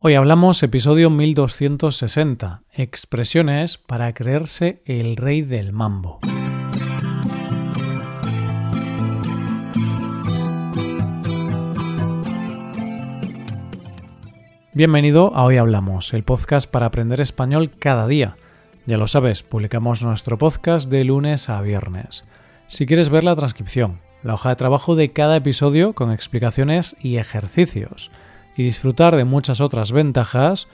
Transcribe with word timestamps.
Hoy 0.00 0.14
hablamos 0.14 0.62
episodio 0.62 1.10
1260, 1.10 2.62
expresiones 2.72 3.78
para 3.78 4.14
creerse 4.14 4.76
el 4.84 5.16
rey 5.16 5.42
del 5.42 5.72
mambo. 5.72 6.20
Bienvenido 14.72 15.34
a 15.34 15.42
Hoy 15.42 15.56
Hablamos, 15.56 16.14
el 16.14 16.22
podcast 16.22 16.70
para 16.70 16.86
aprender 16.86 17.20
español 17.20 17.72
cada 17.76 18.06
día. 18.06 18.36
Ya 18.86 18.98
lo 18.98 19.08
sabes, 19.08 19.42
publicamos 19.42 20.04
nuestro 20.04 20.38
podcast 20.38 20.88
de 20.88 21.02
lunes 21.02 21.48
a 21.48 21.60
viernes. 21.60 22.24
Si 22.68 22.86
quieres 22.86 23.08
ver 23.08 23.24
la 23.24 23.34
transcripción, 23.34 23.98
la 24.22 24.34
hoja 24.34 24.50
de 24.50 24.54
trabajo 24.54 24.94
de 24.94 25.10
cada 25.10 25.34
episodio 25.34 25.92
con 25.92 26.12
explicaciones 26.12 26.94
y 27.00 27.16
ejercicios, 27.16 28.12
y 28.58 28.64
disfrutar 28.64 29.14
de 29.14 29.24
muchas 29.24 29.60
otras 29.60 29.92
ventajas, 29.92 30.66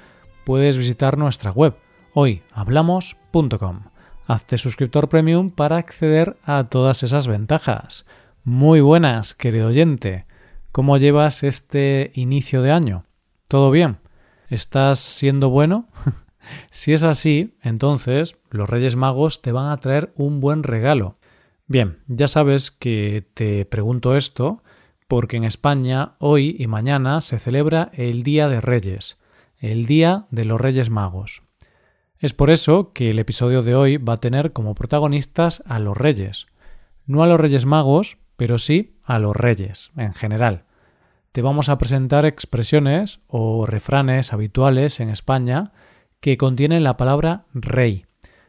puedes 0.45 0.79
visitar 0.79 1.19
nuestra 1.19 1.53
web 1.53 1.77
hoyhablamos.com. 2.15 3.81
Hazte 4.27 4.57
suscriptor 4.57 5.11
premium 5.11 5.51
para 5.51 5.77
acceder 5.77 6.39
a 6.45 6.65
todas 6.65 7.03
esas 7.03 7.29
ventajas. 7.29 8.07
Muy 8.43 8.81
buenas, 8.81 9.35
querido 9.35 9.69
oyente. 9.69 10.25
¿Cómo 10.73 10.97
llevas 10.97 11.43
este 11.43 12.11
inicio 12.15 12.63
de 12.63 12.73
año? 12.73 13.05
¿Todo 13.49 13.71
bien? 13.71 13.99
¿Estás 14.49 14.99
siendo 14.99 15.51
bueno? 15.51 15.87
si 16.71 16.95
es 16.95 17.03
así, 17.03 17.55
entonces 17.63 18.39
los 18.49 18.69
Reyes 18.69 18.97
Magos 18.97 19.43
te 19.43 19.53
van 19.53 19.71
a 19.71 19.77
traer 19.77 20.11
un 20.17 20.41
buen 20.41 20.63
regalo. 20.63 21.19
Bien, 21.67 21.99
ya 22.07 22.29
sabes 22.29 22.71
que 22.71 23.27
te 23.35 23.67
pregunto 23.67 24.17
esto 24.17 24.63
porque 25.09 25.37
en 25.37 25.45
España 25.45 26.13
hoy 26.19 26.57
y 26.59 26.67
mañana 26.67 27.21
se 27.21 27.39
celebra 27.39 27.91
el 27.95 28.23
Día 28.23 28.49
de 28.49 28.61
Reyes, 28.61 29.19
el 29.59 29.87
Día 29.87 30.27
de 30.31 30.45
los 30.45 30.61
Reyes 30.61 30.91
Magos. 30.91 31.43
Es 32.19 32.33
por 32.33 32.51
eso 32.51 32.93
que 32.93 33.11
el 33.11 33.19
episodio 33.19 33.63
de 33.63 33.75
hoy 33.75 33.97
va 33.99 34.15
a 34.15 34.19
tener 34.19 34.53
como 34.53 34.75
protagonistas 34.75 35.63
a 35.67 35.79
los 35.79 35.97
reyes. 35.97 36.47
No 37.05 37.23
a 37.23 37.27
los 37.27 37.39
reyes 37.39 37.67
magos, 37.67 38.17
pero 38.37 38.57
sí 38.59 38.97
a 39.05 39.19
los 39.19 39.37
reyes 39.37 39.91
en 39.97 40.15
general. 40.15 40.65
Te 41.33 41.43
vamos 41.43 41.69
a 41.69 41.77
presentar 41.77 42.25
expresiones 42.25 43.21
o 43.27 43.67
refranes 43.67 44.33
habituales 44.33 45.01
en 45.01 45.11
España 45.11 45.73
que 46.21 46.39
contienen 46.39 46.83
la 46.83 46.97
palabra 46.97 47.45
rey. 47.53 48.07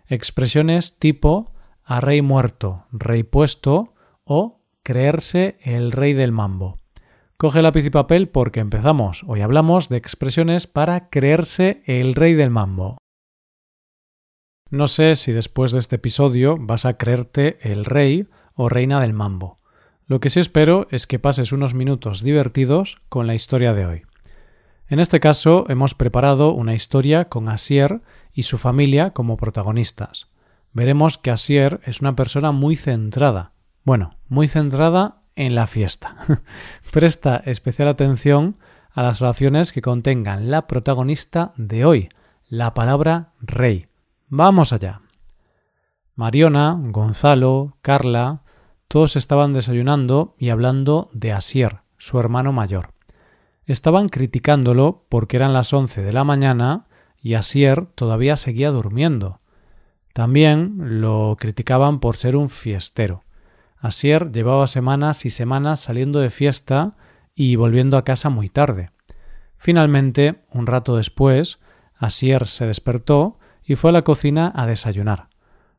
Expresiones 0.07 0.97
tipo 0.97 1.51
a 1.83 1.99
rey 1.99 2.21
muerto, 2.21 2.85
rey 2.91 3.23
puesto 3.23 3.93
o 4.23 4.61
creerse 4.85 5.57
el 5.61 5.91
rey 5.91 6.13
del 6.13 6.31
mambo. 6.31 6.77
Coge 7.37 7.63
lápiz 7.63 7.83
y 7.85 7.89
papel 7.89 8.29
porque 8.29 8.59
empezamos. 8.59 9.23
Hoy 9.27 9.41
hablamos 9.41 9.89
de 9.89 9.97
expresiones 9.97 10.67
para 10.67 11.09
creerse 11.09 11.81
el 11.87 12.13
rey 12.13 12.35
del 12.35 12.51
mambo. 12.51 12.97
No 14.69 14.87
sé 14.87 15.15
si 15.15 15.31
después 15.31 15.71
de 15.71 15.79
este 15.79 15.95
episodio 15.95 16.57
vas 16.59 16.85
a 16.85 16.97
creerte 16.97 17.57
el 17.61 17.83
rey 17.83 18.27
o 18.53 18.69
reina 18.69 19.01
del 19.01 19.13
mambo. 19.13 19.59
Lo 20.05 20.19
que 20.19 20.29
sí 20.29 20.39
espero 20.39 20.87
es 20.91 21.07
que 21.07 21.17
pases 21.17 21.51
unos 21.51 21.73
minutos 21.73 22.21
divertidos 22.21 23.01
con 23.09 23.25
la 23.25 23.33
historia 23.33 23.73
de 23.73 23.87
hoy. 23.87 24.01
En 24.87 24.99
este 24.99 25.19
caso 25.19 25.65
hemos 25.67 25.95
preparado 25.95 26.51
una 26.51 26.75
historia 26.75 27.25
con 27.27 27.49
Asier 27.49 28.03
y 28.33 28.43
su 28.43 28.59
familia 28.59 29.13
como 29.13 29.35
protagonistas. 29.35 30.29
Veremos 30.73 31.17
que 31.17 31.31
Asier 31.31 31.81
es 31.85 32.01
una 32.01 32.15
persona 32.15 32.51
muy 32.51 32.75
centrada, 32.75 33.54
bueno, 33.85 34.17
muy 34.27 34.47
centrada 34.47 35.21
en 35.35 35.55
la 35.55 35.67
fiesta. 35.67 36.17
Presta 36.91 37.37
especial 37.45 37.87
atención 37.87 38.57
a 38.91 39.03
las 39.03 39.21
oraciones 39.21 39.71
que 39.71 39.81
contengan 39.81 40.49
la 40.49 40.67
protagonista 40.67 41.53
de 41.55 41.85
hoy, 41.85 42.09
la 42.47 42.73
palabra 42.73 43.33
rey. 43.41 43.87
Vamos 44.27 44.73
allá. 44.73 45.01
Mariona, 46.15 46.79
Gonzalo, 46.79 47.77
Carla, 47.81 48.41
todos 48.87 49.15
estaban 49.15 49.53
desayunando 49.53 50.35
y 50.39 50.49
hablando 50.49 51.09
de 51.13 51.33
Asier, 51.33 51.81
su 51.97 52.19
hermano 52.19 52.53
mayor. 52.53 52.93
Estaban 53.65 54.09
criticándolo 54.09 55.05
porque 55.09 55.37
eran 55.37 55.53
las 55.53 55.73
once 55.73 56.01
de 56.01 56.13
la 56.13 56.23
mañana 56.23 56.87
y 57.21 57.33
Asier 57.33 57.87
todavía 57.87 58.37
seguía 58.37 58.71
durmiendo. 58.71 59.41
También 60.13 61.01
lo 61.01 61.35
criticaban 61.37 61.99
por 61.99 62.15
ser 62.15 62.35
un 62.35 62.49
fiestero. 62.49 63.24
Asier 63.85 64.31
llevaba 64.31 64.65
semanas 64.65 65.25
y 65.25 65.29
semanas 65.29 65.79
saliendo 65.79 66.19
de 66.19 66.31
fiesta 66.31 66.95
y 67.35 67.55
volviendo 67.55 67.97
a 67.97 68.03
casa 68.03 68.29
muy 68.31 68.49
tarde. 68.49 68.89
Finalmente, 69.57 70.43
un 70.51 70.65
rato 70.65 70.95
después, 70.97 71.59
Asier 71.95 72.47
se 72.47 72.65
despertó 72.65 73.37
y 73.63 73.75
fue 73.75 73.91
a 73.91 73.93
la 73.93 74.01
cocina 74.01 74.51
a 74.55 74.65
desayunar. 74.65 75.29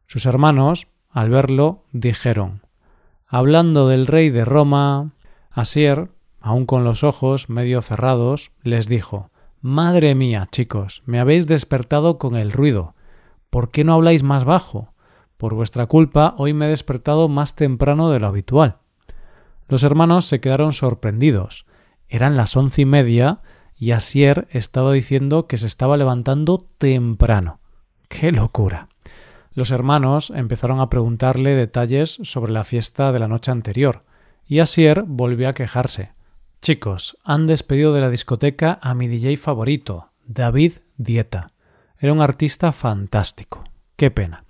Sus 0.05 0.25
hermanos, 0.25 0.87
al 1.11 1.31
verlo, 1.31 1.83
dijeron 1.91 2.63
Hablando 3.27 3.89
del 3.89 4.07
rey 4.07 4.31
de 4.31 4.45
Roma, 4.45 5.11
Asier, 5.51 6.09
aun 6.41 6.65
con 6.65 6.85
los 6.85 7.03
ojos 7.03 7.49
medio 7.49 7.83
cerrados, 7.83 8.53
les 8.63 8.87
dijo 8.87 9.33
Madre 9.61 10.15
mía, 10.15 10.47
chicos, 10.53 11.03
me 11.07 11.19
habéis 11.19 11.49
despertado 11.49 12.19
con 12.19 12.37
el 12.37 12.53
ruido. 12.53 12.95
¿Por 13.51 13.73
qué 13.73 13.83
no 13.83 13.95
habláis 13.95 14.23
más 14.23 14.45
bajo? 14.45 14.95
Por 15.37 15.55
vuestra 15.55 15.87
culpa 15.87 16.35
hoy 16.39 16.55
me 16.55 16.67
he 16.67 16.71
despertado 16.71 17.29
más 17.29 17.55
temprano 17.55 18.11
de 18.11 18.21
lo 18.21 18.27
habitual. 18.27 18.79
Los 19.69 19.83
hermanos 19.83 20.25
se 20.25 20.41
quedaron 20.41 20.73
sorprendidos. 20.73 21.67
Eran 22.09 22.37
las 22.37 22.57
once 22.57 22.83
y 22.83 22.85
media 22.85 23.41
y 23.79 23.91
Asier 23.91 24.49
estaba 24.51 24.93
diciendo 24.93 25.47
que 25.47 25.59
se 25.59 25.67
estaba 25.67 25.97
levantando 25.97 26.59
temprano. 26.79 27.61
¡Qué 28.09 28.33
locura! 28.33 28.89
Los 29.53 29.71
hermanos 29.71 30.31
empezaron 30.35 30.81
a 30.81 30.89
preguntarle 30.89 31.55
detalles 31.55 32.19
sobre 32.23 32.53
la 32.53 32.65
fiesta 32.65 33.13
de 33.13 33.19
la 33.19 33.29
noche 33.29 33.51
anterior, 33.51 34.05
y 34.47 34.61
Asier 34.61 35.05
volvió 35.07 35.49
a 35.49 35.55
quejarse. 35.55 36.13
Chicos, 36.61 37.17
han 37.25 37.47
despedido 37.47 37.93
de 37.93 38.01
la 38.01 38.11
discoteca 38.11 38.79
a 38.83 38.95
mi 38.95 39.09
DJ 39.09 39.37
favorito, 39.37 40.11
David 40.27 40.73
Dieta. 40.97 41.49
Era 41.99 42.13
un 42.13 42.21
artista 42.21 42.73
fantástico. 42.73 43.65
Qué 43.97 44.11
pena. 44.11 44.46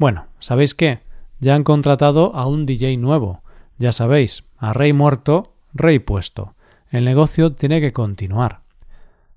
Bueno, 0.00 0.28
¿sabéis 0.38 0.74
qué? 0.74 1.00
Ya 1.40 1.54
han 1.54 1.62
contratado 1.62 2.34
a 2.34 2.46
un 2.46 2.64
DJ 2.64 2.96
nuevo. 2.96 3.42
Ya 3.76 3.92
sabéis, 3.92 4.44
a 4.56 4.72
rey 4.72 4.94
muerto, 4.94 5.52
rey 5.74 5.98
puesto. 5.98 6.54
El 6.88 7.04
negocio 7.04 7.52
tiene 7.52 7.82
que 7.82 7.92
continuar. 7.92 8.62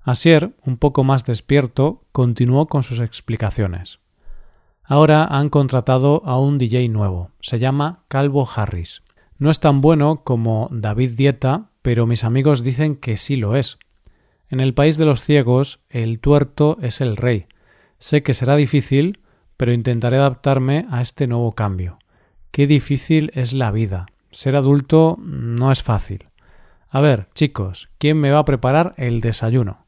Asier, 0.00 0.54
un 0.64 0.78
poco 0.78 1.04
más 1.04 1.26
despierto, 1.26 2.00
continuó 2.12 2.66
con 2.66 2.82
sus 2.82 3.00
explicaciones. 3.00 3.98
Ahora 4.84 5.26
han 5.26 5.50
contratado 5.50 6.22
a 6.24 6.40
un 6.40 6.56
DJ 6.56 6.88
nuevo. 6.88 7.30
Se 7.40 7.58
llama 7.58 8.04
Calvo 8.08 8.48
Harris. 8.56 9.02
No 9.36 9.50
es 9.50 9.60
tan 9.60 9.82
bueno 9.82 10.22
como 10.24 10.70
David 10.72 11.10
Dieta, 11.10 11.72
pero 11.82 12.06
mis 12.06 12.24
amigos 12.24 12.62
dicen 12.62 12.96
que 12.96 13.18
sí 13.18 13.36
lo 13.36 13.54
es. 13.54 13.78
En 14.48 14.60
el 14.60 14.72
país 14.72 14.96
de 14.96 15.04
los 15.04 15.20
ciegos, 15.20 15.80
el 15.90 16.20
tuerto 16.20 16.78
es 16.80 17.02
el 17.02 17.18
rey. 17.18 17.48
Sé 17.98 18.22
que 18.22 18.32
será 18.32 18.56
difícil, 18.56 19.18
pero 19.56 19.72
intentaré 19.72 20.16
adaptarme 20.16 20.86
a 20.90 21.00
este 21.00 21.26
nuevo 21.26 21.52
cambio. 21.52 21.98
Qué 22.50 22.66
difícil 22.66 23.30
es 23.34 23.52
la 23.52 23.70
vida. 23.70 24.06
Ser 24.30 24.56
adulto 24.56 25.16
no 25.20 25.72
es 25.72 25.82
fácil. 25.82 26.28
A 26.88 27.00
ver, 27.00 27.28
chicos, 27.34 27.90
¿quién 27.98 28.20
me 28.20 28.30
va 28.30 28.40
a 28.40 28.44
preparar 28.44 28.94
el 28.96 29.20
desayuno? 29.20 29.86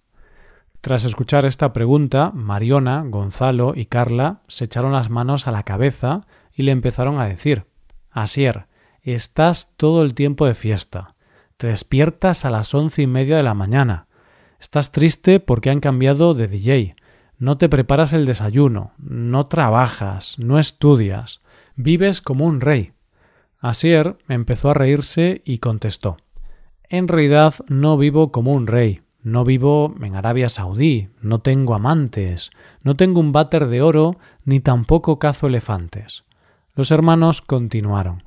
Tras 0.81 1.05
escuchar 1.05 1.45
esta 1.45 1.73
pregunta, 1.73 2.33
Mariona, 2.35 3.05
Gonzalo 3.07 3.75
y 3.77 3.87
Carla 3.87 4.43
se 4.49 4.65
echaron 4.65 4.93
las 4.93 5.11
manos 5.11 5.47
a 5.47 5.53
la 5.53 5.63
cabeza 5.63 6.27
y 6.53 6.63
le 6.63 6.73
empezaron 6.73 7.21
a 7.21 7.27
decir 7.27 7.67
Asier, 8.11 8.67
estás 9.03 9.75
todo 9.77 10.03
el 10.03 10.15
tiempo 10.15 10.47
de 10.47 10.55
fiesta. 10.55 11.15
Te 11.57 11.69
despiertas 11.69 12.45
a 12.45 12.51
las 12.51 12.75
once 12.75 13.03
y 13.03 13.07
media 13.07 13.37
de 13.37 13.43
la 13.43 13.55
mañana. 13.55 14.09
Estás 14.59 14.91
triste 14.91 15.39
porque 15.39 15.71
han 15.71 15.81
cambiado 15.81 16.35
de 16.35 16.49
DJ 16.49 16.96
no 17.39 17.59
te 17.59 17.69
preparas 17.69 18.13
el 18.13 18.27
desayuno, 18.27 18.93
no 18.99 19.47
trabajas, 19.47 20.39
no 20.39 20.59
estudias, 20.59 21.43
vives 21.75 22.21
como 22.21 22.47
un 22.47 22.61
rey. 22.61 22.93
Asier 23.59 24.17
empezó 24.29 24.71
a 24.71 24.75
reírse 24.75 25.43
y 25.45 25.59
contestó 25.59 26.19
En 26.89 27.09
realidad 27.09 27.55
no 27.69 27.97
vivo 27.97 28.33
como 28.33 28.53
un 28.53 28.67
rey, 28.67 29.03
no 29.23 29.45
vivo 29.45 29.95
en 30.01 30.15
Arabia 30.15 30.49
Saudí, 30.49 31.09
no 31.21 31.41
tengo 31.41 31.75
amantes, 31.75 32.51
no 32.85 32.97
tengo 32.97 33.21
un 33.21 33.33
váter 33.33 33.67
de 33.67 33.83
oro, 33.83 34.19
ni 34.45 34.61
tampoco 34.61 35.19
cazo 35.19 35.49
elefantes. 35.49 36.25
Los 36.75 36.91
hermanos 36.91 37.43
continuaron 37.43 38.23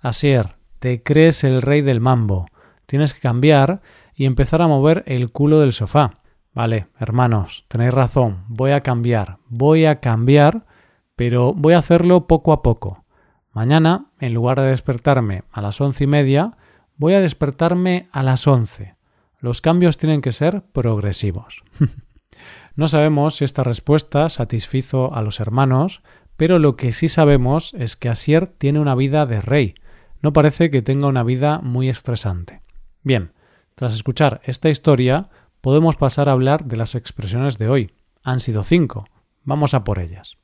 Asier, 0.00 0.56
te 0.78 1.02
crees 1.02 1.44
el 1.44 1.62
rey 1.62 1.82
del 1.82 2.00
mambo, 2.00 2.46
tienes 2.86 3.14
que 3.14 3.20
cambiar 3.20 3.82
y 4.14 4.24
empezar 4.24 4.62
a 4.62 4.66
mover 4.66 5.04
el 5.06 5.30
culo 5.30 5.60
del 5.60 5.72
sofá. 5.72 6.19
Vale, 6.52 6.88
hermanos, 6.98 7.64
tenéis 7.68 7.94
razón, 7.94 8.44
voy 8.48 8.72
a 8.72 8.82
cambiar, 8.82 9.38
voy 9.48 9.84
a 9.84 10.00
cambiar, 10.00 10.66
pero 11.14 11.54
voy 11.54 11.74
a 11.74 11.78
hacerlo 11.78 12.26
poco 12.26 12.52
a 12.52 12.62
poco. 12.62 13.04
Mañana, 13.52 14.06
en 14.18 14.34
lugar 14.34 14.60
de 14.60 14.68
despertarme 14.68 15.44
a 15.52 15.60
las 15.60 15.80
once 15.80 16.04
y 16.04 16.06
media, 16.06 16.56
voy 16.96 17.14
a 17.14 17.20
despertarme 17.20 18.08
a 18.12 18.22
las 18.22 18.46
once. 18.46 18.96
Los 19.38 19.60
cambios 19.60 19.96
tienen 19.96 20.20
que 20.20 20.32
ser 20.32 20.62
progresivos. 20.72 21.62
no 22.76 22.88
sabemos 22.88 23.36
si 23.36 23.44
esta 23.44 23.62
respuesta 23.62 24.28
satisfizo 24.28 25.14
a 25.14 25.22
los 25.22 25.40
hermanos, 25.40 26.02
pero 26.36 26.58
lo 26.58 26.76
que 26.76 26.92
sí 26.92 27.08
sabemos 27.08 27.74
es 27.74 27.96
que 27.96 28.08
Asier 28.08 28.46
tiene 28.46 28.80
una 28.80 28.94
vida 28.94 29.24
de 29.26 29.40
rey. 29.40 29.74
No 30.20 30.32
parece 30.32 30.70
que 30.70 30.82
tenga 30.82 31.06
una 31.06 31.22
vida 31.22 31.60
muy 31.62 31.88
estresante. 31.88 32.60
Bien, 33.02 33.32
tras 33.74 33.94
escuchar 33.94 34.40
esta 34.44 34.68
historia, 34.68 35.30
podemos 35.60 35.96
pasar 35.96 36.28
a 36.28 36.32
hablar 36.32 36.64
de 36.64 36.76
las 36.76 36.94
expresiones 36.94 37.58
de 37.58 37.68
hoy. 37.68 37.92
Han 38.22 38.40
sido 38.40 38.62
cinco. 38.62 39.06
Vamos 39.44 39.74
a 39.74 39.84
por 39.84 39.98
ellas. 39.98 40.36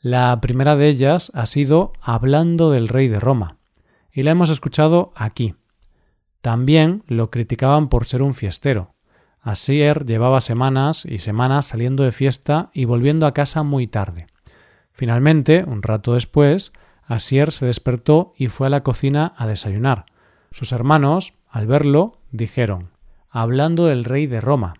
La 0.00 0.38
primera 0.40 0.76
de 0.76 0.88
ellas 0.88 1.32
ha 1.34 1.46
sido 1.46 1.92
hablando 2.00 2.70
del 2.70 2.88
rey 2.88 3.08
de 3.08 3.20
Roma, 3.20 3.56
y 4.12 4.22
la 4.22 4.32
hemos 4.32 4.50
escuchado 4.50 5.12
aquí. 5.16 5.54
También 6.42 7.04
lo 7.06 7.30
criticaban 7.30 7.88
por 7.88 8.04
ser 8.04 8.22
un 8.22 8.34
fiestero. 8.34 8.94
Asier 9.40 10.04
llevaba 10.04 10.40
semanas 10.40 11.04
y 11.06 11.18
semanas 11.18 11.66
saliendo 11.66 12.04
de 12.04 12.12
fiesta 12.12 12.70
y 12.74 12.84
volviendo 12.84 13.26
a 13.26 13.32
casa 13.32 13.62
muy 13.62 13.86
tarde. 13.86 14.26
Finalmente, 14.92 15.64
un 15.66 15.82
rato 15.82 16.14
después, 16.14 16.72
Asier 17.06 17.50
se 17.50 17.66
despertó 17.66 18.34
y 18.36 18.48
fue 18.48 18.66
a 18.66 18.70
la 18.70 18.82
cocina 18.82 19.34
a 19.36 19.46
desayunar. 19.46 20.06
Sus 20.50 20.72
hermanos, 20.72 21.34
al 21.48 21.66
verlo, 21.66 22.18
dijeron 22.30 22.93
hablando 23.34 23.86
del 23.86 24.04
rey 24.04 24.28
de 24.28 24.40
Roma. 24.40 24.74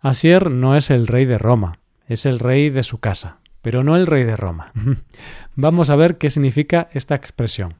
Asier 0.00 0.50
no 0.50 0.74
es 0.74 0.88
el 0.88 1.06
rey 1.06 1.26
de 1.26 1.36
Roma, 1.36 1.80
es 2.06 2.24
el 2.24 2.38
rey 2.38 2.70
de 2.70 2.82
su 2.82 2.98
casa, 2.98 3.40
pero 3.60 3.84
no 3.84 3.94
el 3.94 4.06
rey 4.06 4.24
de 4.24 4.36
Roma. 4.36 4.72
Vamos 5.54 5.90
a 5.90 5.96
ver 5.96 6.16
qué 6.16 6.30
significa 6.30 6.88
esta 6.92 7.14
expresión. 7.14 7.74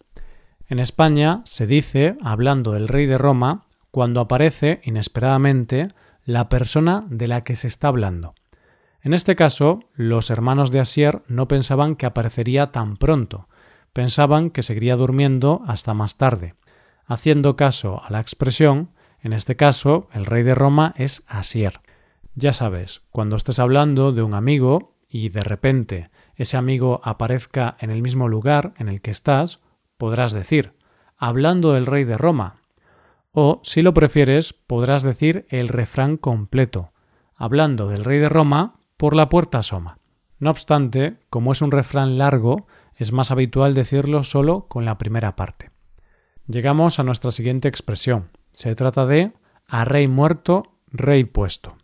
En 0.66 0.78
España 0.78 1.40
se 1.44 1.66
dice, 1.66 2.18
hablando 2.22 2.72
del 2.72 2.86
rey 2.86 3.06
de 3.06 3.16
Roma, 3.16 3.64
cuando 3.90 4.20
aparece 4.20 4.82
inesperadamente 4.84 5.88
la 6.22 6.50
persona 6.50 7.06
de 7.08 7.26
la 7.26 7.42
que 7.42 7.56
se 7.56 7.68
está 7.68 7.88
hablando. 7.88 8.34
En 9.00 9.14
este 9.14 9.36
caso, 9.36 9.80
los 9.94 10.28
hermanos 10.28 10.70
de 10.70 10.80
Asier 10.80 11.22
no 11.28 11.48
pensaban 11.48 11.96
que 11.96 12.04
aparecería 12.04 12.72
tan 12.72 12.98
pronto, 12.98 13.48
pensaban 13.94 14.50
que 14.50 14.62
seguiría 14.62 14.96
durmiendo 14.96 15.62
hasta 15.66 15.94
más 15.94 16.18
tarde. 16.18 16.56
Haciendo 17.06 17.56
caso 17.56 18.02
a 18.04 18.10
la 18.10 18.20
expresión, 18.20 18.90
en 19.22 19.32
este 19.32 19.56
caso, 19.56 20.08
el 20.12 20.26
rey 20.26 20.42
de 20.42 20.54
Roma 20.54 20.94
es 20.96 21.24
Asier. 21.26 21.80
Ya 22.34 22.52
sabes, 22.52 23.02
cuando 23.10 23.36
estés 23.36 23.58
hablando 23.58 24.12
de 24.12 24.22
un 24.22 24.34
amigo 24.34 24.94
y 25.08 25.30
de 25.30 25.40
repente 25.40 26.10
ese 26.36 26.56
amigo 26.56 27.00
aparezca 27.02 27.76
en 27.80 27.90
el 27.90 28.00
mismo 28.00 28.28
lugar 28.28 28.74
en 28.78 28.88
el 28.88 29.00
que 29.00 29.10
estás, 29.10 29.60
podrás 29.96 30.32
decir, 30.32 30.74
hablando 31.16 31.72
del 31.72 31.86
rey 31.86 32.04
de 32.04 32.16
Roma. 32.16 32.62
O, 33.32 33.60
si 33.64 33.82
lo 33.82 33.92
prefieres, 33.92 34.52
podrás 34.52 35.02
decir 35.02 35.46
el 35.48 35.68
refrán 35.68 36.16
completo, 36.16 36.92
hablando 37.34 37.88
del 37.88 38.04
rey 38.04 38.20
de 38.20 38.28
Roma, 38.28 38.80
por 38.96 39.16
la 39.16 39.28
puerta 39.28 39.58
asoma. 39.58 39.98
No 40.38 40.50
obstante, 40.50 41.16
como 41.30 41.52
es 41.52 41.60
un 41.60 41.72
refrán 41.72 42.18
largo, 42.18 42.68
es 42.94 43.12
más 43.12 43.30
habitual 43.30 43.74
decirlo 43.74 44.22
solo 44.22 44.66
con 44.68 44.84
la 44.84 44.98
primera 44.98 45.34
parte. 45.34 45.70
Llegamos 46.46 46.98
a 46.98 47.02
nuestra 47.02 47.30
siguiente 47.30 47.68
expresión, 47.68 48.30
se 48.52 48.74
trata 48.74 49.06
de 49.06 49.32
a 49.66 49.84
rey 49.84 50.08
muerto, 50.08 50.72
rey 50.88 51.24
puesto. 51.24 51.76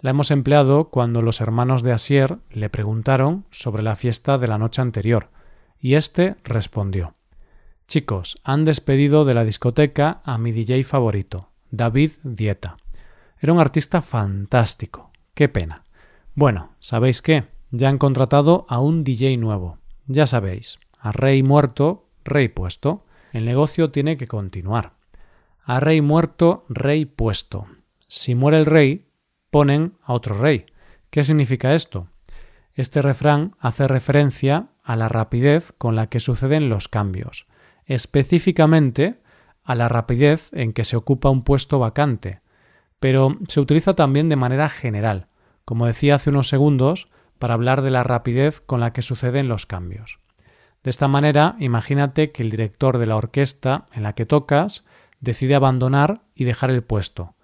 La 0.00 0.10
hemos 0.10 0.30
empleado 0.30 0.90
cuando 0.90 1.22
los 1.22 1.40
hermanos 1.40 1.82
de 1.82 1.92
Asier 1.92 2.38
le 2.50 2.70
preguntaron 2.70 3.46
sobre 3.50 3.82
la 3.82 3.96
fiesta 3.96 4.38
de 4.38 4.46
la 4.46 4.58
noche 4.58 4.82
anterior, 4.82 5.30
y 5.78 5.94
éste 5.94 6.36
respondió 6.44 7.14
Chicos, 7.88 8.36
han 8.42 8.64
despedido 8.64 9.24
de 9.24 9.34
la 9.34 9.44
discoteca 9.44 10.20
a 10.24 10.38
mi 10.38 10.50
DJ 10.52 10.82
favorito, 10.82 11.50
David 11.70 12.12
Dieta. 12.24 12.76
Era 13.38 13.52
un 13.52 13.60
artista 13.60 14.02
fantástico. 14.02 15.12
Qué 15.34 15.48
pena. 15.48 15.82
Bueno, 16.34 16.72
¿sabéis 16.80 17.22
qué? 17.22 17.44
Ya 17.70 17.88
han 17.88 17.98
contratado 17.98 18.66
a 18.68 18.80
un 18.80 19.04
DJ 19.04 19.36
nuevo. 19.36 19.78
Ya 20.06 20.26
sabéis, 20.26 20.78
a 20.98 21.12
rey 21.12 21.42
muerto, 21.42 22.08
rey 22.24 22.48
puesto. 22.48 23.04
El 23.32 23.44
negocio 23.44 23.90
tiene 23.90 24.16
que 24.16 24.26
continuar. 24.26 24.94
A 25.68 25.80
rey 25.80 26.00
muerto, 26.00 26.64
rey 26.68 27.06
puesto. 27.06 27.66
Si 28.06 28.36
muere 28.36 28.56
el 28.56 28.66
rey, 28.66 29.08
ponen 29.50 29.94
a 30.04 30.12
otro 30.12 30.38
rey. 30.38 30.66
¿Qué 31.10 31.24
significa 31.24 31.74
esto? 31.74 32.06
Este 32.74 33.02
refrán 33.02 33.56
hace 33.58 33.88
referencia 33.88 34.68
a 34.84 34.94
la 34.94 35.08
rapidez 35.08 35.72
con 35.76 35.96
la 35.96 36.06
que 36.06 36.20
suceden 36.20 36.68
los 36.68 36.86
cambios, 36.86 37.48
específicamente 37.84 39.20
a 39.64 39.74
la 39.74 39.88
rapidez 39.88 40.50
en 40.52 40.72
que 40.72 40.84
se 40.84 40.96
ocupa 40.96 41.30
un 41.30 41.42
puesto 41.42 41.80
vacante, 41.80 42.42
pero 43.00 43.36
se 43.48 43.58
utiliza 43.58 43.92
también 43.92 44.28
de 44.28 44.36
manera 44.36 44.68
general, 44.68 45.26
como 45.64 45.86
decía 45.86 46.14
hace 46.14 46.30
unos 46.30 46.48
segundos, 46.48 47.08
para 47.40 47.54
hablar 47.54 47.82
de 47.82 47.90
la 47.90 48.04
rapidez 48.04 48.60
con 48.60 48.78
la 48.78 48.92
que 48.92 49.02
suceden 49.02 49.48
los 49.48 49.66
cambios. 49.66 50.20
De 50.84 50.90
esta 50.90 51.08
manera, 51.08 51.56
imagínate 51.58 52.30
que 52.30 52.44
el 52.44 52.50
director 52.52 52.98
de 52.98 53.06
la 53.06 53.16
orquesta 53.16 53.88
en 53.92 54.04
la 54.04 54.12
que 54.12 54.26
tocas 54.26 54.86
decide 55.20 55.54
abandonar 55.54 56.22
y 56.34 56.44
dejar 56.44 56.70
el 56.70 56.82
puesto. 56.82 57.34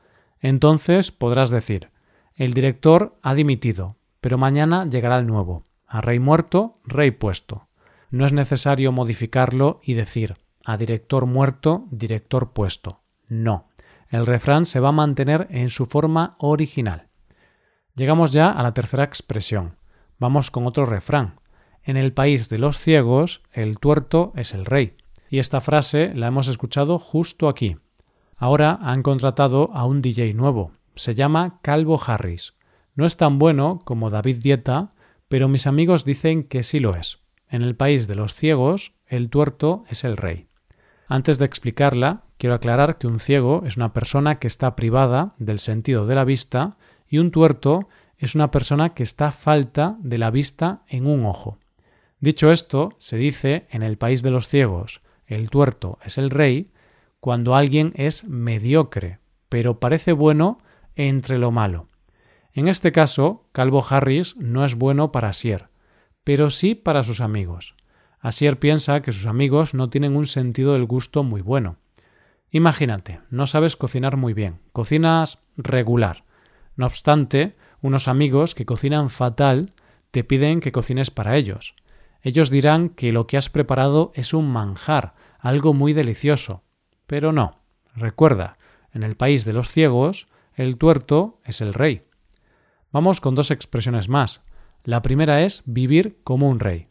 Entonces 0.40 1.12
podrás 1.12 1.50
decir 1.50 1.92
el 2.34 2.54
director 2.54 3.19
ha 3.22 3.34
dimitido, 3.34 3.96
pero 4.20 4.38
mañana 4.38 4.86
llegará 4.88 5.19
el 5.19 5.26
nuevo. 5.26 5.64
A 5.86 6.00
rey 6.00 6.19
muerto, 6.19 6.80
rey 6.84 7.10
puesto. 7.10 7.69
No 8.10 8.24
es 8.24 8.32
necesario 8.32 8.90
modificarlo 8.92 9.80
y 9.82 9.94
decir 9.94 10.36
a 10.64 10.76
director 10.76 11.26
muerto, 11.26 11.86
director 11.90 12.52
puesto. 12.52 13.02
No. 13.28 13.69
El 14.08 14.26
refrán 14.26 14.66
se 14.66 14.80
va 14.80 14.90
a 14.90 14.92
mantener 14.92 15.46
en 15.50 15.68
su 15.68 15.86
forma 15.86 16.36
original. 16.38 17.08
Llegamos 17.94 18.32
ya 18.32 18.50
a 18.50 18.62
la 18.62 18.75
tercera 18.75 19.04
expresión. 19.04 19.76
Vamos 20.18 20.50
con 20.50 20.66
otro 20.66 20.86
refrán. 20.86 21.40
En 21.82 21.96
el 21.96 22.12
país 22.12 22.48
de 22.48 22.58
los 22.58 22.78
ciegos, 22.78 23.42
el 23.52 23.78
tuerto 23.78 24.32
es 24.36 24.54
el 24.54 24.64
rey 24.64 24.96
y 25.32 25.38
esta 25.38 25.62
frase 25.62 26.12
la 26.14 26.26
hemos 26.26 26.46
escuchado 26.46 26.99
justo 26.99 27.49
aquí. 27.49 27.76
Ahora 28.37 28.79
han 28.82 29.02
contratado 29.02 29.70
a 29.73 29.87
un 29.87 30.02
DJ 30.02 30.34
nuevo. 30.34 30.73
Se 30.94 31.14
llama 31.14 31.58
Calvo 31.62 31.99
Harris. 32.06 32.52
No 32.94 33.06
es 33.06 33.17
tan 33.17 33.38
bueno 33.38 33.81
como 33.87 34.11
David 34.11 34.43
Dieta, 34.43 34.93
pero 35.29 35.49
mis 35.49 35.67
amigos 35.67 36.05
dicen 36.05 36.43
que 36.44 36.62
sí 36.62 36.81
lo 36.81 36.94
es. 36.94 37.20
En 37.49 37.62
el 37.62 37.75
país 37.75 38.08
de 38.08 38.14
los 38.14 38.34
ciegos, 38.34 38.93
el 39.06 39.31
tuerto 39.31 39.84
es 39.88 40.05
el 40.05 40.19
rey. 40.19 40.49
Antes 41.08 41.38
de 41.38 41.46
explicarla, 41.46 42.25
quiero 42.37 42.55
aclarar 42.55 42.99
que 42.99 43.06
un 43.06 43.19
ciego 43.19 43.62
es 43.64 43.78
una 43.78 43.94
persona 43.94 44.38
que 44.38 44.49
está 44.49 44.76
privada 44.76 45.35
del 45.38 45.61
sentido 45.61 46.05
de 46.05 46.14
la 46.14 46.26
vista 46.26 46.76
y 47.08 47.17
un 47.17 47.31
tuerto 47.31 47.88
es 48.19 48.35
una 48.35 48.50
persona 48.50 48.93
que 48.93 49.02
está 49.02 49.30
falta 49.30 49.97
de 50.00 50.18
la 50.18 50.30
vista 50.30 50.83
en 50.88 51.06
un 51.06 51.25
ojo. 51.25 51.56
Dicho 52.21 52.52
esto, 52.52 52.90
se 52.99 53.16
dice 53.16 53.66
en 53.71 53.83
el 53.83 53.97
país 53.97 54.23
de 54.23 54.30
los 54.30 54.47
ciegos, 54.47 55.00
el 55.34 55.50
tuerto 55.50 55.98
es 56.04 56.18
el 56.18 56.30
rey, 56.30 56.70
cuando 57.20 57.54
alguien 57.54 57.92
es 57.96 58.24
mediocre, 58.24 59.18
pero 59.48 59.78
parece 59.78 60.12
bueno 60.12 60.58
entre 60.96 61.38
lo 61.38 61.50
malo. 61.50 61.88
En 62.52 62.68
este 62.68 62.92
caso, 62.92 63.46
Calvo 63.52 63.84
Harris 63.88 64.36
no 64.36 64.64
es 64.64 64.74
bueno 64.74 65.12
para 65.12 65.30
Asier, 65.30 65.68
pero 66.24 66.50
sí 66.50 66.74
para 66.74 67.02
sus 67.02 67.20
amigos. 67.20 67.74
Asier 68.20 68.58
piensa 68.58 69.02
que 69.02 69.12
sus 69.12 69.26
amigos 69.26 69.74
no 69.74 69.88
tienen 69.88 70.16
un 70.16 70.26
sentido 70.26 70.72
del 70.74 70.84
gusto 70.84 71.22
muy 71.22 71.40
bueno. 71.40 71.76
Imagínate, 72.50 73.20
no 73.30 73.46
sabes 73.46 73.76
cocinar 73.76 74.16
muy 74.16 74.34
bien, 74.34 74.60
cocinas 74.72 75.40
regular. 75.56 76.24
No 76.76 76.86
obstante, 76.86 77.54
unos 77.80 78.08
amigos 78.08 78.54
que 78.54 78.66
cocinan 78.66 79.10
fatal 79.10 79.70
te 80.10 80.24
piden 80.24 80.60
que 80.60 80.72
cocines 80.72 81.10
para 81.10 81.36
ellos. 81.36 81.74
Ellos 82.20 82.50
dirán 82.50 82.90
que 82.90 83.10
lo 83.10 83.26
que 83.26 83.36
has 83.36 83.48
preparado 83.48 84.12
es 84.14 84.34
un 84.34 84.52
manjar, 84.52 85.14
algo 85.42 85.75
muy 85.75 85.92
delicioso. 85.92 86.62
Pero 87.06 87.32
no. 87.32 87.61
Recuerda, 87.94 88.56
en 88.92 89.02
el 89.02 89.16
país 89.16 89.44
de 89.44 89.52
los 89.52 89.68
ciegos, 89.68 90.28
el 90.54 90.78
tuerto 90.78 91.40
es 91.44 91.61
el 91.61 91.75
rey. 91.75 92.02
Vamos 92.90 93.20
con 93.20 93.34
dos 93.34 93.50
expresiones 93.50 94.08
más. 94.08 94.40
La 94.84 95.02
primera 95.02 95.42
es 95.42 95.62
vivir 95.66 96.20
como 96.25 96.49
un 96.49 96.61
rey. 96.61 96.88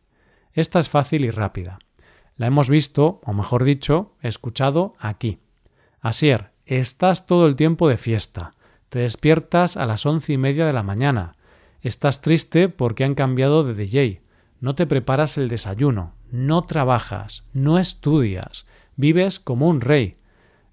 Esta 0.54 0.80
es 0.80 0.90
fácil 0.90 1.26
y 1.26 1.32
rápida. 1.32 1.80
La 2.36 2.48
hemos 2.48 2.70
visto, 2.70 3.22
o 3.24 3.34
mejor 3.34 3.64
dicho, 3.64 4.16
escuchado 4.22 4.94
aquí. 5.00 5.40
Asier, 6.02 6.52
estás 6.66 7.26
todo 7.26 7.48
el 7.48 7.56
tiempo 7.56 7.88
de 7.88 7.98
fiesta. 7.98 8.52
Te 8.90 9.00
despiertas 9.00 9.78
a 9.78 9.86
las 9.86 10.06
once 10.06 10.34
y 10.34 10.38
media 10.38 10.66
de 10.66 10.74
la 10.74 10.84
mañana. 10.84 11.36
Estás 11.82 12.22
triste 12.22 12.70
porque 12.70 13.06
han 13.06 13.16
cambiado 13.16 13.64
de 13.64 13.74
DJ 13.74 14.22
no 14.62 14.76
te 14.76 14.86
preparas 14.86 15.38
el 15.38 15.50
desayuno, 15.50 16.14
no 16.32 16.64
trabajas, 16.64 17.46
no 17.54 17.78
estudias, 17.78 18.66
vives 18.96 19.40
como 19.40 19.68
un 19.68 19.82
rey. 19.82 20.16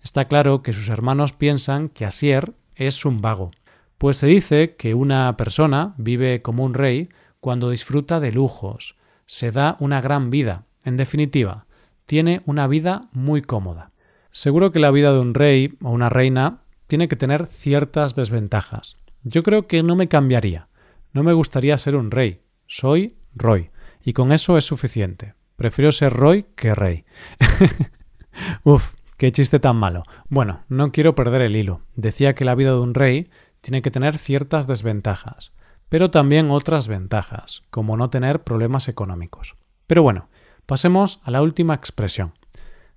Está 0.02 0.26
claro 0.26 0.62
que 0.62 0.72
sus 0.72 0.88
hermanos 0.88 1.32
piensan 1.32 1.88
que 1.88 2.06
Asier 2.06 2.54
es 2.76 3.04
un 3.04 3.20
vago, 3.20 3.50
pues 3.98 4.16
se 4.16 4.28
dice 4.28 4.76
que 4.76 4.94
una 4.94 5.36
persona 5.36 5.94
vive 5.98 6.40
como 6.40 6.64
un 6.64 6.74
rey 6.74 7.08
cuando 7.40 7.70
disfruta 7.70 8.20
de 8.20 8.32
lujos, 8.32 8.96
se 9.26 9.50
da 9.50 9.76
una 9.80 10.00
gran 10.00 10.30
vida, 10.30 10.64
en 10.84 10.96
definitiva, 10.96 11.66
tiene 12.06 12.42
una 12.46 12.66
vida 12.66 13.08
muy 13.12 13.42
cómoda. 13.42 13.90
Seguro 14.30 14.72
que 14.72 14.78
la 14.78 14.90
vida 14.90 15.12
de 15.12 15.18
un 15.18 15.34
rey 15.34 15.76
o 15.82 15.90
una 15.90 16.08
reina 16.08 16.62
tiene 16.86 17.08
que 17.08 17.16
tener 17.16 17.46
ciertas 17.46 18.14
desventajas. 18.14 18.96
Yo 19.22 19.42
creo 19.42 19.66
que 19.66 19.82
no 19.82 19.96
me 19.96 20.08
cambiaría. 20.08 20.68
No 21.12 21.22
me 21.22 21.32
gustaría 21.32 21.76
ser 21.76 21.96
un 21.96 22.10
rey. 22.10 22.40
Soy 22.66 23.14
Roy. 23.34 23.70
Y 24.02 24.12
con 24.12 24.32
eso 24.32 24.56
es 24.56 24.64
suficiente. 24.64 25.34
Prefiero 25.58 25.90
ser 25.90 26.12
Roy 26.12 26.46
que 26.54 26.72
rey. 26.72 27.04
Uf, 28.62 28.94
qué 29.16 29.32
chiste 29.32 29.58
tan 29.58 29.74
malo. 29.74 30.04
Bueno, 30.28 30.60
no 30.68 30.92
quiero 30.92 31.16
perder 31.16 31.42
el 31.42 31.56
hilo. 31.56 31.80
Decía 31.96 32.36
que 32.36 32.44
la 32.44 32.54
vida 32.54 32.70
de 32.70 32.78
un 32.78 32.94
rey 32.94 33.28
tiene 33.60 33.82
que 33.82 33.90
tener 33.90 34.18
ciertas 34.18 34.68
desventajas, 34.68 35.52
pero 35.88 36.12
también 36.12 36.52
otras 36.52 36.86
ventajas, 36.86 37.64
como 37.70 37.96
no 37.96 38.08
tener 38.08 38.44
problemas 38.44 38.86
económicos. 38.86 39.56
Pero 39.88 40.04
bueno, 40.04 40.28
pasemos 40.64 41.18
a 41.24 41.32
la 41.32 41.42
última 41.42 41.74
expresión. 41.74 42.34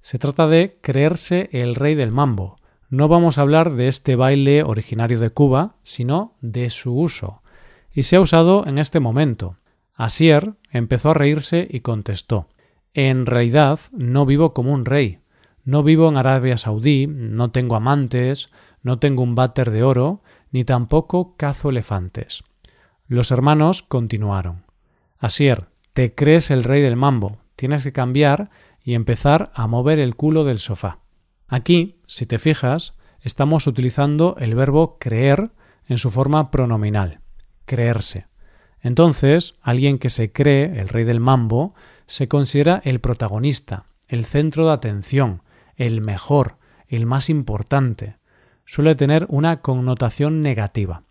Se 0.02 0.20
trata 0.20 0.46
de 0.46 0.78
creerse 0.82 1.50
el 1.54 1.74
rey 1.74 1.96
del 1.96 2.12
mambo. 2.12 2.58
No 2.90 3.08
vamos 3.08 3.40
a 3.40 3.42
hablar 3.42 3.74
de 3.74 3.88
este 3.88 4.16
baile 4.16 4.62
originario 4.62 5.20
de 5.20 5.32
Cuba, 5.32 5.78
sino 5.82 6.38
de 6.42 6.70
su 6.70 6.96
uso. 6.96 7.42
Y 7.92 8.04
se 8.04 8.18
ha 8.18 8.22
usado 8.22 8.68
en 8.68 8.78
este 8.78 9.00
momento. 9.00 9.58
Asier 10.02 10.56
empezó 10.72 11.12
a 11.12 11.14
reírse 11.14 11.68
y 11.70 11.82
contestó 11.82 12.48
En 12.96 13.28
realidad 13.28 13.80
no 13.92 14.26
vivo 14.26 14.52
como 14.52 14.74
un 14.74 14.84
rey. 14.84 15.20
No 15.64 15.84
vivo 15.84 16.10
en 16.10 16.18
Arabia 16.18 16.58
Saudí, 16.58 17.06
no 17.06 17.52
tengo 17.52 17.76
amantes, 17.76 18.50
no 18.82 18.98
tengo 18.98 19.22
un 19.22 19.36
váter 19.36 19.70
de 19.70 19.84
oro, 19.84 20.24
ni 20.50 20.64
tampoco 20.64 21.38
cazo 21.38 21.70
elefantes. 21.70 22.44
Los 23.06 23.30
hermanos 23.30 23.84
continuaron. 23.84 24.66
Asier, 25.20 25.68
te 25.94 26.16
crees 26.16 26.50
el 26.50 26.64
rey 26.64 26.82
del 26.82 26.96
mambo, 26.96 27.38
tienes 27.56 27.84
que 27.84 27.94
cambiar 27.94 28.50
y 28.84 28.96
empezar 28.96 29.52
a 29.54 29.68
mover 29.68 30.00
el 30.00 30.16
culo 30.16 30.44
del 30.44 30.58
sofá. 30.58 30.98
Aquí, 31.48 32.02
si 32.08 32.26
te 32.26 32.40
fijas, 32.40 32.96
estamos 33.20 33.68
utilizando 33.68 34.36
el 34.40 34.56
verbo 34.56 34.98
creer 34.98 35.52
en 35.86 36.00
su 36.00 36.10
forma 36.10 36.50
pronominal, 36.50 37.20
creerse. 37.68 38.31
Entonces, 38.82 39.56
alguien 39.62 40.00
que 40.00 40.10
se 40.10 40.32
cree 40.32 40.80
el 40.80 40.90
rey 40.90 41.04
del 41.04 41.20
mambo 41.20 41.74
se 42.08 42.28
considera 42.28 42.82
el 42.84 43.00
protagonista, 43.00 43.86
el 44.08 44.26
centro 44.26 44.66
de 44.68 44.74
atención, 44.74 45.44
el 45.76 46.02
mejor, 46.02 46.58
el 46.88 47.06
más 47.06 47.30
importante, 47.30 48.18
suele 48.66 48.96
tener 48.96 49.26
una 49.30 49.62
connotación 49.62 50.42
negativa. 50.42 51.04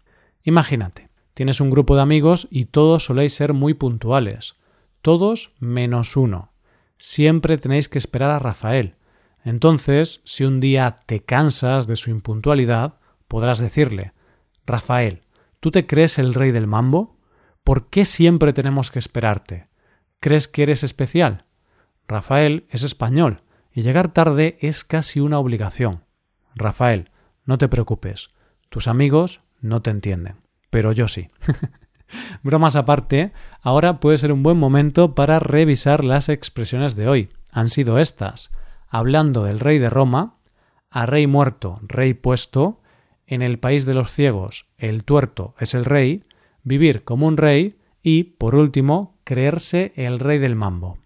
Imagínate, 0.42 1.08
tienes 1.34 1.60
un 1.60 1.70
grupo 1.70 1.94
de 1.94 2.02
amigos 2.02 2.48
y 2.50 2.66
todos 2.66 3.04
soléis 3.04 3.34
ser 3.34 3.52
muy 3.52 3.74
puntuales. 3.74 4.56
Todos 5.02 5.54
menos 5.58 6.16
uno. 6.16 6.52
Siempre 6.98 7.56
tenéis 7.56 7.88
que 7.88 7.98
esperar 7.98 8.30
a 8.30 8.38
Rafael. 8.38 8.96
Entonces, 9.44 10.20
si 10.24 10.44
un 10.44 10.60
día 10.60 11.00
te 11.06 11.20
cansas 11.20 11.86
de 11.86 11.96
su 11.96 12.10
impuntualidad, 12.10 12.98
podrás 13.26 13.58
decirle 13.58 14.12
Rafael, 14.66 15.22
¿tú 15.60 15.70
te 15.70 15.86
crees 15.86 16.18
el 16.18 16.34
rey 16.34 16.50
del 16.50 16.66
mambo? 16.66 17.16
¿Por 17.70 17.86
qué 17.86 18.04
siempre 18.04 18.52
tenemos 18.52 18.90
que 18.90 18.98
esperarte? 18.98 19.62
¿Crees 20.18 20.48
que 20.48 20.64
eres 20.64 20.82
especial? 20.82 21.44
Rafael 22.08 22.66
es 22.68 22.82
español 22.82 23.42
y 23.72 23.82
llegar 23.82 24.12
tarde 24.12 24.58
es 24.60 24.82
casi 24.82 25.20
una 25.20 25.38
obligación. 25.38 26.02
Rafael, 26.56 27.10
no 27.44 27.58
te 27.58 27.68
preocupes, 27.68 28.30
tus 28.70 28.88
amigos 28.88 29.42
no 29.60 29.82
te 29.82 29.90
entienden, 29.90 30.34
pero 30.70 30.90
yo 30.90 31.06
sí. 31.06 31.28
Bromas 32.42 32.74
aparte, 32.74 33.32
ahora 33.62 34.00
puede 34.00 34.18
ser 34.18 34.32
un 34.32 34.42
buen 34.42 34.56
momento 34.56 35.14
para 35.14 35.38
revisar 35.38 36.02
las 36.02 36.28
expresiones 36.28 36.96
de 36.96 37.06
hoy. 37.06 37.28
Han 37.52 37.68
sido 37.68 38.00
estas. 38.00 38.50
Hablando 38.88 39.44
del 39.44 39.60
rey 39.60 39.78
de 39.78 39.90
Roma, 39.90 40.38
a 40.90 41.06
rey 41.06 41.28
muerto, 41.28 41.78
rey 41.82 42.14
puesto, 42.14 42.80
en 43.28 43.42
el 43.42 43.60
país 43.60 43.86
de 43.86 43.94
los 43.94 44.10
ciegos, 44.10 44.66
el 44.76 45.04
tuerto 45.04 45.54
es 45.60 45.74
el 45.74 45.84
rey, 45.84 46.20
vivir 46.62 47.04
como 47.04 47.26
un 47.26 47.36
rey 47.36 47.76
y, 48.02 48.24
por 48.24 48.54
último, 48.54 49.18
creerse 49.24 49.92
el 49.96 50.18
rey 50.18 50.38
del 50.38 50.56
mambo. 50.56 50.98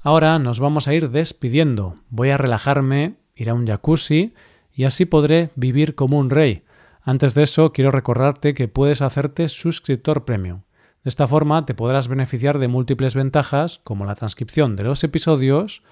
Ahora 0.00 0.38
nos 0.38 0.60
vamos 0.60 0.86
a 0.86 0.94
ir 0.94 1.10
despidiendo. 1.10 1.96
Voy 2.10 2.30
a 2.30 2.36
relajarme, 2.36 3.16
ir 3.34 3.50
a 3.50 3.54
un 3.54 3.66
jacuzzi 3.66 4.34
y 4.72 4.84
así 4.84 5.06
podré 5.06 5.50
vivir 5.54 5.94
como 5.94 6.18
un 6.18 6.30
rey. 6.30 6.64
Antes 7.02 7.34
de 7.34 7.42
eso, 7.42 7.72
quiero 7.72 7.90
recordarte 7.90 8.54
que 8.54 8.68
puedes 8.68 9.02
hacerte 9.02 9.48
suscriptor 9.48 10.24
premium. 10.24 10.62
De 11.02 11.10
esta 11.10 11.26
forma 11.26 11.66
te 11.66 11.74
podrás 11.74 12.08
beneficiar 12.08 12.58
de 12.58 12.68
múltiples 12.68 13.14
ventajas 13.14 13.80
como 13.84 14.06
la 14.06 14.14
transcripción 14.14 14.74
de 14.74 14.84
los 14.84 15.04
episodios 15.04 15.82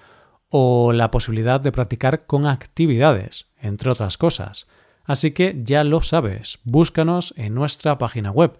o 0.49 0.91
la 0.91 1.11
posibilidad 1.11 1.61
de 1.61 1.71
practicar 1.71 2.25
con 2.25 2.45
actividades, 2.45 3.47
entre 3.59 3.91
otras 3.91 4.17
cosas. 4.17 4.67
Así 5.05 5.31
que 5.31 5.59
ya 5.63 5.83
lo 5.83 6.01
sabes, 6.01 6.59
búscanos 6.63 7.33
en 7.37 7.53
nuestra 7.53 7.97
página 7.97 8.31
web 8.31 8.59